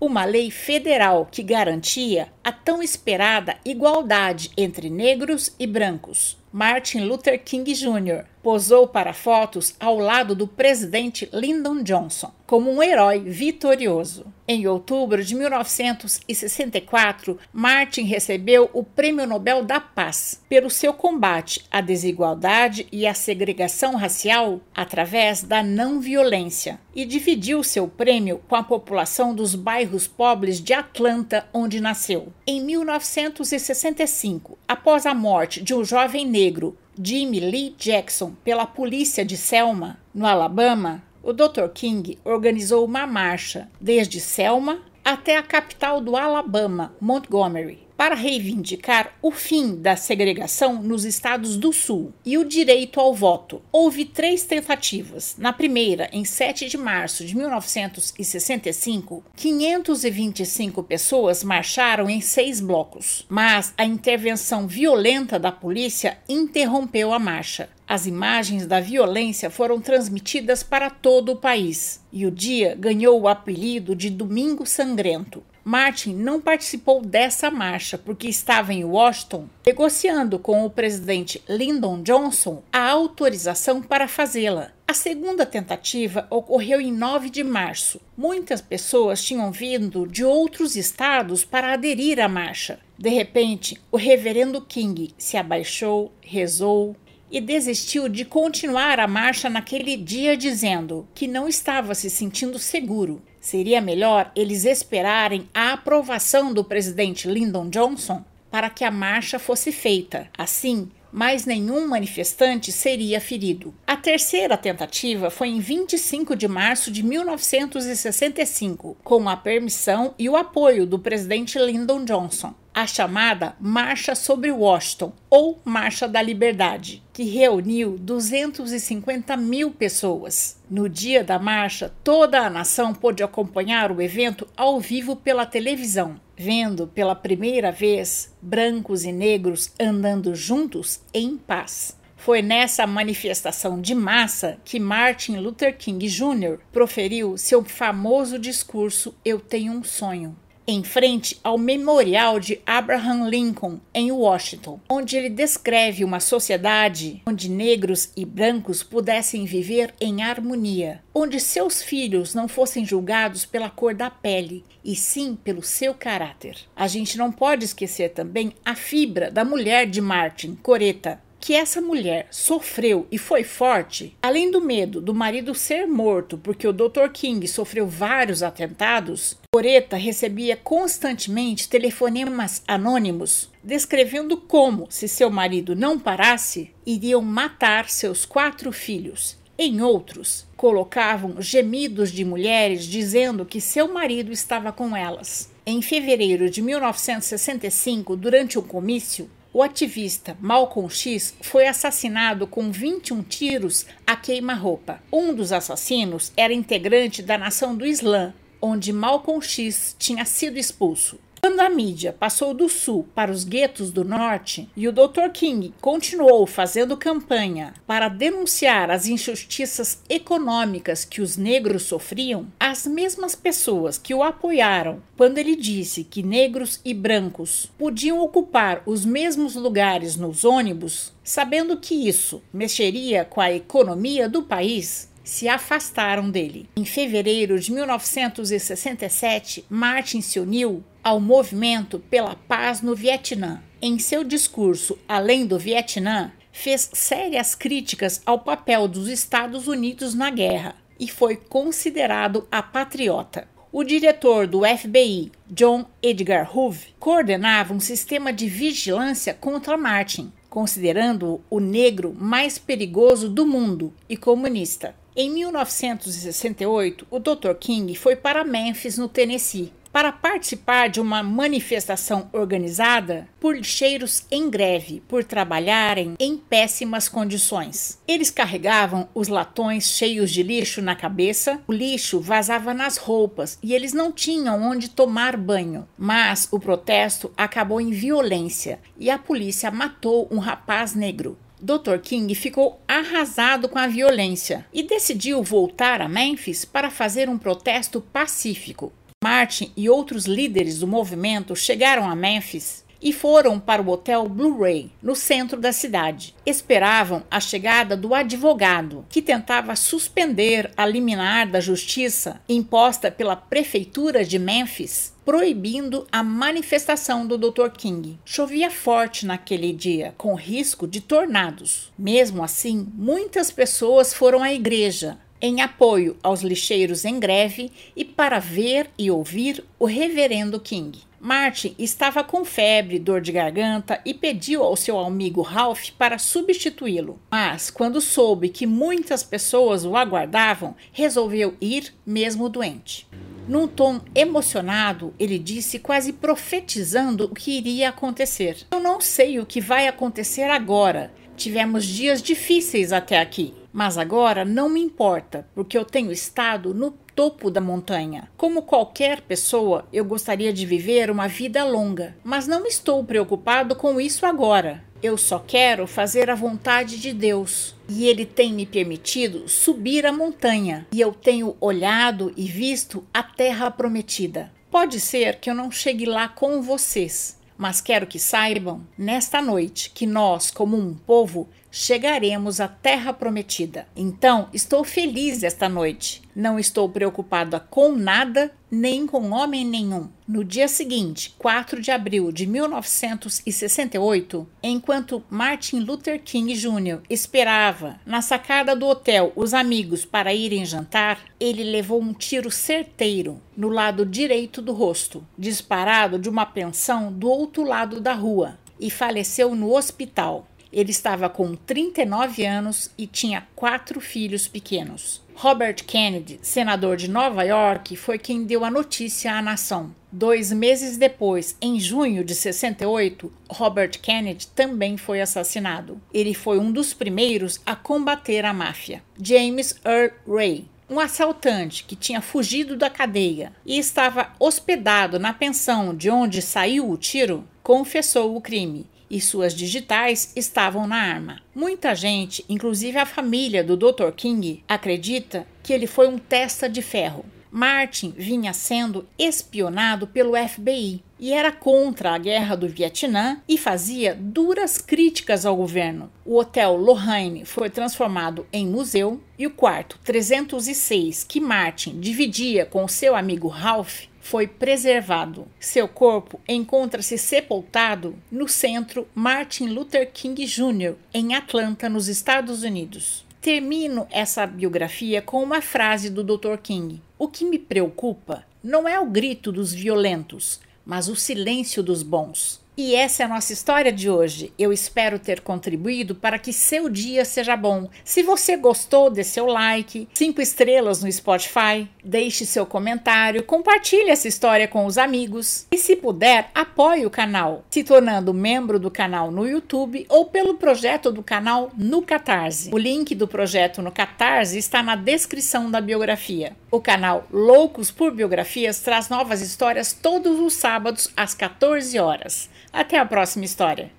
uma 0.00 0.24
lei 0.24 0.50
federal 0.50 1.28
que 1.30 1.42
garantia 1.42 2.28
a 2.42 2.52
tão 2.52 2.82
esperada 2.82 3.56
igualdade 3.64 4.50
entre 4.56 4.88
negros 4.88 5.52
e 5.58 5.66
brancos. 5.66 6.36
Martin 6.56 7.08
Luther 7.08 7.36
King 7.36 7.64
Jr. 7.64 8.28
posou 8.44 8.86
para 8.86 9.12
fotos 9.14 9.74
ao 9.80 9.98
lado 9.98 10.34
do 10.34 10.46
presidente 10.46 11.26
Lyndon 11.32 11.82
Johnson, 11.82 12.30
como 12.46 12.70
um 12.70 12.82
herói 12.82 13.20
vitorioso. 13.20 14.26
Em 14.46 14.66
outubro 14.66 15.24
de 15.24 15.34
1964, 15.34 17.38
Martin 17.50 18.02
recebeu 18.02 18.68
o 18.74 18.84
Prêmio 18.84 19.26
Nobel 19.26 19.64
da 19.64 19.80
Paz 19.80 20.42
pelo 20.46 20.68
seu 20.68 20.92
combate 20.92 21.64
à 21.70 21.80
desigualdade 21.80 22.86
e 22.92 23.06
à 23.06 23.14
segregação 23.14 23.96
racial 23.96 24.60
através 24.74 25.42
da 25.42 25.62
não 25.62 25.98
violência 25.98 26.78
e 26.94 27.06
dividiu 27.06 27.64
seu 27.64 27.88
prêmio 27.88 28.42
com 28.46 28.54
a 28.54 28.62
população 28.62 29.34
dos 29.34 29.54
bairros 29.54 30.06
pobres 30.06 30.60
de 30.60 30.74
Atlanta, 30.74 31.48
onde 31.52 31.80
nasceu. 31.80 32.30
Em 32.46 32.60
1965, 32.60 34.58
após 34.68 35.06
a 35.06 35.14
morte 35.14 35.62
de 35.62 35.74
um 35.74 35.82
jovem 35.82 36.26
negro, 36.26 36.76
Jimmy 37.00 37.40
Lee 37.40 37.74
Jackson, 37.78 38.34
pela 38.44 38.66
polícia 38.66 39.24
de 39.24 39.36
Selma, 39.36 39.98
no 40.14 40.26
Alabama, 40.26 41.02
o 41.22 41.32
Dr. 41.32 41.68
King 41.74 42.18
organizou 42.24 42.84
uma 42.84 43.06
marcha 43.06 43.68
desde 43.80 44.20
Selma 44.20 44.80
até 45.04 45.36
a 45.36 45.42
capital 45.42 46.00
do 46.00 46.16
Alabama, 46.16 46.94
Montgomery, 47.00 47.83
para 47.96 48.14
reivindicar 48.14 49.12
o 49.22 49.30
fim 49.30 49.76
da 49.76 49.96
segregação 49.96 50.82
nos 50.82 51.04
estados 51.04 51.56
do 51.56 51.72
Sul 51.72 52.12
e 52.24 52.36
o 52.36 52.44
direito 52.44 53.00
ao 53.00 53.14
voto. 53.14 53.62
Houve 53.70 54.04
três 54.04 54.42
tentativas. 54.44 55.36
Na 55.38 55.52
primeira, 55.52 56.08
em 56.12 56.24
7 56.24 56.68
de 56.68 56.76
março 56.76 57.24
de 57.24 57.36
1965, 57.36 59.24
525 59.36 60.82
pessoas 60.82 61.44
marcharam 61.44 62.10
em 62.10 62.20
seis 62.20 62.60
blocos, 62.60 63.24
mas 63.28 63.72
a 63.76 63.84
intervenção 63.84 64.66
violenta 64.66 65.38
da 65.38 65.52
polícia 65.52 66.18
interrompeu 66.28 67.12
a 67.12 67.18
marcha. 67.18 67.68
As 67.86 68.06
imagens 68.06 68.66
da 68.66 68.80
violência 68.80 69.50
foram 69.50 69.78
transmitidas 69.78 70.62
para 70.62 70.88
todo 70.88 71.32
o 71.32 71.36
país 71.36 72.00
e 72.10 72.24
o 72.26 72.30
dia 72.30 72.74
ganhou 72.74 73.20
o 73.20 73.28
apelido 73.28 73.94
de 73.94 74.08
Domingo 74.08 74.64
Sangrento. 74.64 75.42
Martin 75.64 76.14
não 76.14 76.42
participou 76.42 77.00
dessa 77.00 77.50
marcha 77.50 77.96
porque 77.96 78.28
estava 78.28 78.74
em 78.74 78.84
Washington 78.84 79.48
negociando 79.66 80.38
com 80.38 80.66
o 80.66 80.70
presidente 80.70 81.42
Lyndon 81.48 82.02
Johnson 82.02 82.62
a 82.70 82.90
autorização 82.90 83.80
para 83.80 84.06
fazê-la. 84.06 84.72
A 84.86 84.92
segunda 84.92 85.46
tentativa 85.46 86.26
ocorreu 86.28 86.82
em 86.82 86.92
9 86.92 87.30
de 87.30 87.42
março. 87.42 87.98
Muitas 88.14 88.60
pessoas 88.60 89.24
tinham 89.24 89.50
vindo 89.50 90.06
de 90.06 90.22
outros 90.22 90.76
estados 90.76 91.42
para 91.42 91.72
aderir 91.72 92.20
à 92.20 92.28
marcha. 92.28 92.78
De 92.98 93.08
repente, 93.08 93.80
o 93.90 93.96
reverendo 93.96 94.60
King 94.60 95.14
se 95.16 95.38
abaixou, 95.38 96.12
rezou, 96.20 96.94
e 97.34 97.40
desistiu 97.40 98.08
de 98.08 98.24
continuar 98.24 99.00
a 99.00 99.08
marcha 99.08 99.50
naquele 99.50 99.96
dia, 99.96 100.36
dizendo 100.36 101.08
que 101.12 101.26
não 101.26 101.48
estava 101.48 101.92
se 101.92 102.08
sentindo 102.08 102.60
seguro. 102.60 103.20
Seria 103.44 103.78
melhor 103.78 104.32
eles 104.34 104.64
esperarem 104.64 105.46
a 105.52 105.74
aprovação 105.74 106.54
do 106.54 106.64
presidente 106.64 107.28
Lyndon 107.28 107.68
Johnson 107.68 108.24
para 108.50 108.70
que 108.70 108.82
a 108.82 108.90
marcha 108.90 109.38
fosse 109.38 109.70
feita. 109.70 110.30
Assim, 110.38 110.88
mais 111.12 111.44
nenhum 111.44 111.86
manifestante 111.86 112.72
seria 112.72 113.20
ferido. 113.20 113.74
A 113.86 113.98
terceira 113.98 114.56
tentativa 114.56 115.28
foi 115.28 115.48
em 115.48 115.60
25 115.60 116.34
de 116.34 116.48
março 116.48 116.90
de 116.90 117.02
1965, 117.02 118.96
com 119.04 119.28
a 119.28 119.36
permissão 119.36 120.14
e 120.18 120.26
o 120.26 120.36
apoio 120.36 120.86
do 120.86 120.98
presidente 120.98 121.58
Lyndon 121.58 122.06
Johnson 122.06 122.54
a 122.74 122.88
chamada 122.88 123.54
Marcha 123.60 124.16
sobre 124.16 124.50
Washington, 124.50 125.12
ou 125.30 125.60
Marcha 125.64 126.08
da 126.08 126.20
Liberdade, 126.20 127.02
que 127.12 127.22
reuniu 127.22 127.96
250 127.96 129.36
mil 129.36 129.70
pessoas. 129.70 130.60
No 130.68 130.88
dia 130.88 131.22
da 131.22 131.38
marcha, 131.38 131.92
toda 132.02 132.40
a 132.40 132.50
nação 132.50 132.92
pôde 132.92 133.22
acompanhar 133.22 133.92
o 133.92 134.02
evento 134.02 134.48
ao 134.56 134.80
vivo 134.80 135.14
pela 135.14 135.46
televisão, 135.46 136.20
vendo 136.36 136.88
pela 136.88 137.14
primeira 137.14 137.70
vez 137.70 138.34
brancos 138.42 139.04
e 139.04 139.12
negros 139.12 139.70
andando 139.78 140.34
juntos 140.34 141.00
em 141.14 141.36
paz. 141.36 141.96
Foi 142.16 142.40
nessa 142.40 142.86
manifestação 142.86 143.80
de 143.80 143.94
massa 143.94 144.58
que 144.64 144.80
Martin 144.80 145.36
Luther 145.36 145.76
King 145.76 146.08
Jr. 146.08 146.58
proferiu 146.72 147.36
seu 147.36 147.62
famoso 147.62 148.38
discurso 148.38 149.14
Eu 149.24 149.38
Tenho 149.38 149.74
um 149.74 149.84
Sonho 149.84 150.34
em 150.66 150.82
frente 150.82 151.38
ao 151.42 151.58
Memorial 151.58 152.40
de 152.40 152.60
Abraham 152.66 153.28
Lincoln, 153.28 153.78
em 153.92 154.10
Washington, 154.10 154.80
onde 154.88 155.16
ele 155.16 155.28
descreve 155.28 156.04
uma 156.04 156.20
sociedade 156.20 157.22
onde 157.26 157.50
negros 157.50 158.10
e 158.16 158.24
brancos 158.24 158.82
pudessem 158.82 159.44
viver 159.44 159.94
em 160.00 160.22
harmonia, 160.22 161.02
onde 161.14 161.38
seus 161.40 161.82
filhos 161.82 162.34
não 162.34 162.48
fossem 162.48 162.84
julgados 162.84 163.44
pela 163.44 163.70
cor 163.70 163.94
da 163.94 164.10
pele, 164.10 164.64
e 164.84 164.94
sim 164.94 165.34
pelo 165.34 165.62
seu 165.62 165.94
caráter. 165.94 166.56
A 166.76 166.86
gente 166.86 167.16
não 167.16 167.32
pode 167.32 167.64
esquecer 167.64 168.10
também 168.10 168.52
a 168.64 168.74
fibra 168.74 169.30
da 169.30 169.44
mulher 169.44 169.86
de 169.86 170.00
Martin, 170.00 170.54
Coreta, 170.62 171.20
que 171.44 171.52
essa 171.52 171.78
mulher 171.78 172.26
sofreu 172.30 173.06
e 173.12 173.18
foi 173.18 173.44
forte, 173.44 174.16
além 174.22 174.50
do 174.50 174.62
medo 174.62 174.98
do 174.98 175.12
marido 175.12 175.54
ser 175.54 175.86
morto 175.86 176.38
porque 176.38 176.66
o 176.66 176.72
Dr. 176.72 177.10
King 177.12 177.46
sofreu 177.46 177.86
vários 177.86 178.42
atentados, 178.42 179.36
Coreta 179.54 179.96
recebia 179.96 180.56
constantemente 180.56 181.68
telefonemas 181.68 182.60
anônimos 182.66 183.48
descrevendo 183.62 184.36
como, 184.36 184.88
se 184.90 185.06
seu 185.06 185.30
marido 185.30 185.76
não 185.76 185.96
parasse, 185.96 186.72
iriam 186.84 187.22
matar 187.22 187.88
seus 187.88 188.24
quatro 188.24 188.72
filhos. 188.72 189.38
Em 189.56 189.80
outros, 189.80 190.44
colocavam 190.56 191.40
gemidos 191.40 192.10
de 192.10 192.24
mulheres 192.24 192.84
dizendo 192.84 193.44
que 193.44 193.60
seu 193.60 193.86
marido 193.86 194.32
estava 194.32 194.72
com 194.72 194.96
elas. 194.96 195.52
Em 195.64 195.80
fevereiro 195.80 196.50
de 196.50 196.60
1965, 196.60 198.16
durante 198.16 198.58
um 198.58 198.62
comício, 198.62 199.30
o 199.52 199.62
ativista 199.62 200.36
Malcolm 200.40 200.90
X 200.90 201.32
foi 201.40 201.68
assassinado 201.68 202.44
com 202.44 202.72
21 202.72 203.22
tiros 203.22 203.86
a 204.04 204.16
queima-roupa. 204.16 205.00
Um 205.12 205.32
dos 205.32 205.52
assassinos 205.52 206.32
era 206.36 206.52
integrante 206.52 207.22
da 207.22 207.38
Nação 207.38 207.76
do 207.76 207.86
Islã, 207.86 208.34
onde 208.64 208.94
Malcolm 208.94 209.42
X 209.42 209.94
tinha 209.98 210.24
sido 210.24 210.58
expulso. 210.58 211.18
Quando 211.38 211.60
a 211.60 211.68
mídia 211.68 212.10
passou 212.10 212.54
do 212.54 212.70
sul 212.70 213.06
para 213.14 213.30
os 213.30 213.44
guetos 213.44 213.90
do 213.90 214.02
norte 214.02 214.66
e 214.74 214.88
o 214.88 214.92
Dr. 214.92 215.28
King 215.30 215.74
continuou 215.78 216.46
fazendo 216.46 216.96
campanha 216.96 217.74
para 217.86 218.08
denunciar 218.08 218.90
as 218.90 219.06
injustiças 219.06 220.00
econômicas 220.08 221.04
que 221.04 221.20
os 221.20 221.36
negros 221.36 221.82
sofriam, 221.82 222.46
as 222.58 222.86
mesmas 222.86 223.34
pessoas 223.34 223.98
que 223.98 224.14
o 224.14 224.22
apoiaram 224.22 225.02
quando 225.18 225.36
ele 225.36 225.54
disse 225.54 226.02
que 226.02 226.22
negros 226.22 226.80
e 226.82 226.94
brancos 226.94 227.70
podiam 227.76 228.20
ocupar 228.20 228.82
os 228.86 229.04
mesmos 229.04 229.54
lugares 229.54 230.16
nos 230.16 230.46
ônibus, 230.46 231.12
sabendo 231.22 231.76
que 231.76 232.08
isso 232.08 232.42
mexeria 232.50 233.22
com 233.22 233.42
a 233.42 233.52
economia 233.52 234.26
do 234.30 234.42
país, 234.42 235.10
se 235.24 235.48
afastaram 235.48 236.30
dele. 236.30 236.68
Em 236.76 236.84
fevereiro 236.84 237.58
de 237.58 237.72
1967, 237.72 239.64
Martin 239.68 240.20
se 240.20 240.38
uniu 240.38 240.84
ao 241.02 241.18
movimento 241.18 241.98
pela 241.98 242.36
paz 242.36 242.82
no 242.82 242.94
Vietnã. 242.94 243.62
Em 243.82 243.98
seu 243.98 244.22
discurso 244.22 244.98
Além 245.08 245.46
do 245.46 245.58
Vietnã, 245.58 246.30
fez 246.52 246.88
sérias 246.92 247.54
críticas 247.54 248.22
ao 248.24 248.38
papel 248.38 248.86
dos 248.86 249.08
Estados 249.08 249.66
Unidos 249.66 250.14
na 250.14 250.30
guerra, 250.30 250.76
e 251.00 251.08
foi 251.08 251.36
considerado 251.36 252.46
a 252.52 252.62
patriota. 252.62 253.48
O 253.72 253.82
diretor 253.82 254.46
do 254.46 254.60
FBI, 254.60 255.32
John 255.48 255.84
Edgar 256.00 256.56
Hoover, 256.56 256.90
coordenava 257.00 257.74
um 257.74 257.80
sistema 257.80 258.32
de 258.32 258.46
vigilância 258.46 259.34
contra 259.34 259.76
Martin, 259.76 260.32
considerando-o 260.48 261.40
o 261.50 261.58
negro 261.58 262.14
mais 262.16 262.56
perigoso 262.56 263.28
do 263.28 263.44
mundo 263.44 263.92
e 264.08 264.16
comunista. 264.16 264.94
Em 265.16 265.30
1968, 265.30 267.06
o 267.08 267.20
Dr. 267.20 267.54
King 267.60 267.94
foi 267.94 268.16
para 268.16 268.42
Memphis, 268.42 268.98
no 268.98 269.08
Tennessee, 269.08 269.72
para 269.92 270.10
participar 270.10 270.88
de 270.88 271.00
uma 271.00 271.22
manifestação 271.22 272.28
organizada 272.32 273.28
por 273.38 273.56
lixeiros 273.56 274.26
em 274.28 274.50
greve 274.50 275.04
por 275.06 275.22
trabalharem 275.22 276.14
em 276.18 276.36
péssimas 276.36 277.08
condições. 277.08 278.00
Eles 278.08 278.28
carregavam 278.28 279.08
os 279.14 279.28
latões 279.28 279.84
cheios 279.84 280.32
de 280.32 280.42
lixo 280.42 280.82
na 280.82 280.96
cabeça, 280.96 281.60
o 281.68 281.72
lixo 281.72 282.18
vazava 282.18 282.74
nas 282.74 282.96
roupas 282.96 283.56
e 283.62 283.72
eles 283.72 283.92
não 283.92 284.10
tinham 284.10 284.60
onde 284.64 284.90
tomar 284.90 285.36
banho. 285.36 285.86
Mas 285.96 286.48
o 286.50 286.58
protesto 286.58 287.30
acabou 287.36 287.80
em 287.80 287.92
violência 287.92 288.80
e 288.98 289.08
a 289.08 289.16
polícia 289.16 289.70
matou 289.70 290.26
um 290.28 290.40
rapaz 290.40 290.92
negro. 290.92 291.38
Dr. 291.64 291.98
King 292.02 292.34
ficou 292.34 292.78
arrasado 292.86 293.70
com 293.70 293.78
a 293.78 293.86
violência 293.86 294.66
e 294.70 294.82
decidiu 294.82 295.42
voltar 295.42 296.02
a 296.02 296.08
Memphis 296.10 296.62
para 296.62 296.90
fazer 296.90 297.26
um 297.30 297.38
protesto 297.38 298.02
pacífico. 298.02 298.92
Martin 299.24 299.72
e 299.74 299.88
outros 299.88 300.26
líderes 300.26 300.80
do 300.80 300.86
movimento 300.86 301.56
chegaram 301.56 302.06
a 302.06 302.14
Memphis 302.14 302.83
e 303.04 303.12
foram 303.12 303.60
para 303.60 303.82
o 303.82 303.90
Hotel 303.90 304.26
Blu-ray, 304.26 304.90
no 305.02 305.14
centro 305.14 305.60
da 305.60 305.72
cidade. 305.72 306.34
Esperavam 306.46 307.22
a 307.30 307.38
chegada 307.38 307.94
do 307.94 308.14
advogado, 308.14 309.04
que 309.10 309.20
tentava 309.20 309.76
suspender 309.76 310.72
a 310.74 310.86
liminar 310.86 311.46
da 311.50 311.60
justiça 311.60 312.40
imposta 312.48 313.10
pela 313.10 313.36
prefeitura 313.36 314.24
de 314.24 314.38
Memphis, 314.38 315.12
proibindo 315.22 316.06
a 316.10 316.22
manifestação 316.22 317.26
do 317.26 317.36
Dr. 317.36 317.68
King. 317.76 318.18
Chovia 318.24 318.70
forte 318.70 319.26
naquele 319.26 319.72
dia, 319.74 320.14
com 320.16 320.34
risco 320.34 320.86
de 320.86 321.02
tornados. 321.02 321.92
Mesmo 321.98 322.42
assim, 322.42 322.88
muitas 322.94 323.50
pessoas 323.50 324.14
foram 324.14 324.42
à 324.42 324.52
igreja 324.52 325.18
em 325.42 325.60
apoio 325.60 326.16
aos 326.22 326.40
lixeiros 326.40 327.04
em 327.04 327.20
greve 327.20 327.70
e 327.94 328.02
para 328.02 328.38
ver 328.38 328.88
e 328.96 329.10
ouvir 329.10 329.62
o 329.78 329.84
reverendo 329.84 330.58
King. 330.58 330.98
Martin 331.24 331.74
estava 331.78 332.22
com 332.22 332.44
febre, 332.44 332.98
dor 332.98 333.22
de 333.22 333.32
garganta 333.32 333.98
e 334.04 334.12
pediu 334.12 334.62
ao 334.62 334.76
seu 334.76 334.98
amigo 335.00 335.40
Ralph 335.40 335.88
para 335.96 336.18
substituí-lo. 336.18 337.18
Mas, 337.30 337.70
quando 337.70 337.98
soube 337.98 338.50
que 338.50 338.66
muitas 338.66 339.22
pessoas 339.22 339.86
o 339.86 339.96
aguardavam, 339.96 340.76
resolveu 340.92 341.56
ir, 341.62 341.94
mesmo 342.04 342.50
doente. 342.50 343.08
Num 343.48 343.66
tom 343.66 344.02
emocionado, 344.14 345.14
ele 345.18 345.38
disse, 345.38 345.78
quase 345.78 346.12
profetizando 346.12 347.24
o 347.24 347.34
que 347.34 347.56
iria 347.56 347.88
acontecer: 347.88 348.58
Eu 348.70 348.80
não 348.80 349.00
sei 349.00 349.38
o 349.38 349.46
que 349.46 349.62
vai 349.62 349.88
acontecer 349.88 350.50
agora. 350.50 351.10
Tivemos 351.38 351.86
dias 351.86 352.20
difíceis 352.20 352.92
até 352.92 353.18
aqui. 353.18 353.54
Mas 353.72 353.98
agora 353.98 354.44
não 354.44 354.68
me 354.68 354.80
importa, 354.80 355.48
porque 355.52 355.76
eu 355.76 355.84
tenho 355.84 356.12
estado 356.12 356.72
no 356.72 356.92
topo 357.14 357.50
da 357.50 357.60
montanha. 357.60 358.28
Como 358.36 358.62
qualquer 358.62 359.20
pessoa, 359.20 359.86
eu 359.92 360.04
gostaria 360.04 360.52
de 360.52 360.66
viver 360.66 361.10
uma 361.10 361.28
vida 361.28 361.64
longa, 361.64 362.16
mas 362.24 362.46
não 362.46 362.66
estou 362.66 363.02
preocupado 363.04 363.76
com 363.76 364.00
isso 364.00 364.26
agora. 364.26 364.82
Eu 365.02 365.16
só 365.18 365.38
quero 365.38 365.86
fazer 365.86 366.30
a 366.30 366.34
vontade 366.34 366.98
de 366.98 367.12
Deus. 367.12 367.74
E 367.88 368.06
Ele 368.06 368.24
tem 368.24 368.52
me 368.52 368.64
permitido 368.64 369.46
subir 369.48 370.06
a 370.06 370.12
montanha, 370.12 370.86
e 370.90 371.00
eu 371.00 371.12
tenho 371.12 371.54
olhado 371.60 372.32
e 372.36 372.46
visto 372.46 373.04
a 373.12 373.22
terra 373.22 373.70
prometida. 373.70 374.50
Pode 374.70 374.98
ser 374.98 375.36
que 375.36 375.50
eu 375.50 375.54
não 375.54 375.70
chegue 375.70 376.06
lá 376.06 376.26
com 376.26 376.62
vocês, 376.62 377.38
mas 377.56 377.80
quero 377.80 378.06
que 378.06 378.18
saibam, 378.18 378.80
nesta 378.96 379.40
noite, 379.40 379.90
que 379.90 380.06
nós, 380.06 380.50
como 380.50 380.76
um 380.76 380.94
povo, 380.94 381.48
chegaremos 381.74 382.60
à 382.60 382.68
terra 382.68 383.12
prometida. 383.12 383.88
Então, 383.96 384.48
estou 384.52 384.84
feliz 384.84 385.42
esta 385.42 385.68
noite. 385.68 386.22
Não 386.32 386.56
estou 386.56 386.88
preocupada 386.88 387.58
com 387.58 387.96
nada, 387.96 388.52
nem 388.70 389.08
com 389.08 389.32
homem 389.32 389.64
nenhum. 389.64 390.08
No 390.26 390.44
dia 390.44 390.68
seguinte, 390.68 391.34
4 391.36 391.82
de 391.82 391.90
abril 391.90 392.30
de 392.30 392.46
1968, 392.46 394.48
enquanto 394.62 395.24
Martin 395.28 395.80
Luther 395.80 396.22
King 396.22 396.54
Jr. 396.54 397.00
esperava 397.10 397.98
na 398.06 398.22
sacada 398.22 398.76
do 398.76 398.86
hotel 398.86 399.32
os 399.34 399.52
amigos 399.52 400.04
para 400.04 400.32
irem 400.32 400.64
jantar, 400.64 401.24
ele 401.40 401.64
levou 401.64 402.00
um 402.00 402.12
tiro 402.12 402.52
certeiro 402.52 403.42
no 403.56 403.68
lado 403.68 404.06
direito 404.06 404.62
do 404.62 404.72
rosto, 404.72 405.26
disparado 405.36 406.20
de 406.20 406.28
uma 406.28 406.46
pensão 406.46 407.12
do 407.12 407.28
outro 407.28 407.64
lado 407.64 408.00
da 408.00 408.12
rua, 408.12 408.56
e 408.78 408.90
faleceu 408.90 409.56
no 409.56 409.74
hospital. 409.74 410.46
Ele 410.74 410.90
estava 410.90 411.28
com 411.28 411.54
39 411.54 412.44
anos 412.44 412.90
e 412.98 413.06
tinha 413.06 413.46
quatro 413.54 414.00
filhos 414.00 414.48
pequenos. 414.48 415.22
Robert 415.36 415.84
Kennedy, 415.86 416.40
senador 416.42 416.96
de 416.96 417.08
Nova 417.08 417.44
York, 417.44 417.94
foi 417.94 418.18
quem 418.18 418.42
deu 418.42 418.64
a 418.64 418.70
notícia 418.70 419.34
à 419.34 419.40
nação. 419.40 419.94
Dois 420.10 420.52
meses 420.52 420.96
depois, 420.96 421.56
em 421.62 421.78
junho 421.78 422.24
de 422.24 422.34
68, 422.34 423.32
Robert 423.48 424.00
Kennedy 424.00 424.48
também 424.48 424.96
foi 424.96 425.20
assassinado. 425.20 426.00
Ele 426.12 426.34
foi 426.34 426.58
um 426.58 426.72
dos 426.72 426.92
primeiros 426.92 427.60
a 427.64 427.76
combater 427.76 428.44
a 428.44 428.52
máfia. 428.52 429.00
James 429.20 429.76
Earl 429.84 430.12
Ray, 430.26 430.64
um 430.90 430.98
assaltante 430.98 431.84
que 431.84 431.94
tinha 431.94 432.20
fugido 432.20 432.76
da 432.76 432.90
cadeia 432.90 433.52
e 433.64 433.78
estava 433.78 434.32
hospedado 434.40 435.20
na 435.20 435.32
pensão 435.32 435.94
de 435.94 436.10
onde 436.10 436.42
saiu 436.42 436.90
o 436.90 436.96
tiro, 436.96 437.44
confessou 437.62 438.36
o 438.36 438.40
crime 438.40 438.86
e 439.10 439.20
suas 439.20 439.54
digitais 439.54 440.32
estavam 440.34 440.86
na 440.86 440.96
arma. 440.96 441.40
Muita 441.54 441.94
gente, 441.94 442.44
inclusive 442.48 442.98
a 442.98 443.06
família 443.06 443.62
do 443.62 443.76
Dr. 443.76 444.10
King, 444.16 444.62
acredita 444.68 445.46
que 445.62 445.72
ele 445.72 445.86
foi 445.86 446.08
um 446.08 446.18
testa 446.18 446.68
de 446.68 446.82
ferro. 446.82 447.24
Martin 447.56 448.12
vinha 448.16 448.52
sendo 448.52 449.06
espionado 449.16 450.08
pelo 450.08 450.32
FBI 450.36 451.04
e 451.20 451.32
era 451.32 451.52
contra 451.52 452.12
a 452.12 452.18
guerra 452.18 452.56
do 452.56 452.68
Vietnã 452.68 453.40
e 453.48 453.56
fazia 453.56 454.12
duras 454.12 454.78
críticas 454.78 455.46
ao 455.46 455.54
governo. 455.54 456.10
O 456.24 456.36
Hotel 456.36 456.76
Lorraine 456.76 457.44
foi 457.44 457.70
transformado 457.70 458.44
em 458.52 458.66
museu 458.66 459.22
e 459.38 459.46
o 459.46 459.50
quarto 459.52 460.00
306 460.02 461.22
que 461.22 461.40
Martin 461.40 462.00
dividia 462.00 462.66
com 462.66 462.88
seu 462.88 463.14
amigo 463.14 463.46
Ralph 463.46 464.06
foi 464.24 464.46
preservado. 464.46 465.46
Seu 465.60 465.86
corpo 465.86 466.40
encontra-se 466.48 467.18
sepultado 467.18 468.16
no 468.32 468.48
centro 468.48 469.06
Martin 469.14 469.66
Luther 469.66 470.10
King 470.10 470.46
Jr., 470.46 470.94
em 471.12 471.34
Atlanta, 471.34 471.90
nos 471.90 472.08
Estados 472.08 472.62
Unidos. 472.62 473.22
Termino 473.42 474.06
essa 474.10 474.46
biografia 474.46 475.20
com 475.20 475.42
uma 475.42 475.60
frase 475.60 476.08
do 476.08 476.24
Dr. 476.24 476.56
King: 476.62 477.02
O 477.18 477.28
que 477.28 477.44
me 477.44 477.58
preocupa 477.58 478.46
não 478.62 478.88
é 478.88 478.98
o 478.98 479.04
grito 479.04 479.52
dos 479.52 479.74
violentos, 479.74 480.58
mas 480.86 481.06
o 481.08 481.14
silêncio 481.14 481.82
dos 481.82 482.02
bons. 482.02 482.63
E 482.76 482.96
essa 482.96 483.22
é 483.22 483.26
a 483.26 483.28
nossa 483.28 483.52
história 483.52 483.92
de 483.92 484.10
hoje. 484.10 484.52
Eu 484.58 484.72
espero 484.72 485.16
ter 485.20 485.40
contribuído 485.42 486.12
para 486.12 486.40
que 486.40 486.52
seu 486.52 486.88
dia 486.88 487.24
seja 487.24 487.56
bom. 487.56 487.88
Se 488.02 488.20
você 488.20 488.56
gostou, 488.56 489.08
dê 489.08 489.22
seu 489.22 489.46
like, 489.46 490.08
cinco 490.12 490.42
estrelas 490.42 491.00
no 491.00 491.10
Spotify, 491.10 491.88
deixe 492.02 492.44
seu 492.44 492.66
comentário, 492.66 493.44
compartilhe 493.44 494.10
essa 494.10 494.26
história 494.26 494.66
com 494.66 494.86
os 494.86 494.98
amigos 494.98 495.68
e, 495.70 495.78
se 495.78 495.94
puder, 495.94 496.50
apoie 496.52 497.06
o 497.06 497.10
canal, 497.10 497.64
se 497.70 497.84
tornando 497.84 498.34
membro 498.34 498.80
do 498.80 498.90
canal 498.90 499.30
no 499.30 499.46
YouTube 499.46 500.04
ou 500.08 500.24
pelo 500.24 500.54
projeto 500.54 501.12
do 501.12 501.22
canal 501.22 501.70
no 501.78 502.02
Catarse. 502.02 502.70
O 502.72 502.78
link 502.78 503.14
do 503.14 503.28
projeto 503.28 503.82
no 503.82 503.92
Catarse 503.92 504.58
está 504.58 504.82
na 504.82 504.96
descrição 504.96 505.70
da 505.70 505.80
biografia. 505.80 506.56
O 506.72 506.80
canal 506.80 507.28
Loucos 507.32 507.92
por 507.92 508.10
Biografias 508.10 508.80
traz 508.80 509.08
novas 509.08 509.40
histórias 509.40 509.92
todos 509.92 510.40
os 510.40 510.54
sábados 510.54 511.08
às 511.16 511.32
14 511.32 511.96
horas. 512.00 512.50
Até 512.74 512.98
a 512.98 513.06
próxima 513.06 513.44
história! 513.44 513.92